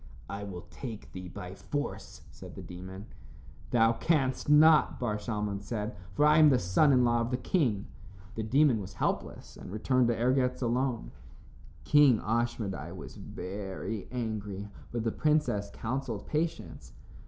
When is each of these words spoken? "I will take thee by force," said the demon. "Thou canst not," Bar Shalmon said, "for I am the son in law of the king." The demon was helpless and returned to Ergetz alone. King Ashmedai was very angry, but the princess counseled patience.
"I 0.27 0.43
will 0.43 0.65
take 0.71 1.11
thee 1.11 1.27
by 1.27 1.53
force," 1.53 2.23
said 2.31 2.55
the 2.55 2.63
demon. 2.63 3.05
"Thou 3.69 3.93
canst 3.93 4.49
not," 4.49 4.99
Bar 4.99 5.17
Shalmon 5.19 5.61
said, 5.61 5.95
"for 6.15 6.25
I 6.25 6.39
am 6.39 6.49
the 6.49 6.57
son 6.57 6.91
in 6.91 7.05
law 7.05 7.21
of 7.21 7.29
the 7.29 7.37
king." 7.37 7.85
The 8.33 8.41
demon 8.41 8.81
was 8.81 8.93
helpless 8.95 9.55
and 9.55 9.71
returned 9.71 10.07
to 10.07 10.15
Ergetz 10.17 10.63
alone. 10.63 11.11
King 11.83 12.19
Ashmedai 12.19 12.95
was 12.95 13.15
very 13.15 14.07
angry, 14.11 14.69
but 14.91 15.03
the 15.03 15.11
princess 15.11 15.69
counseled 15.71 16.25
patience. 16.25 16.93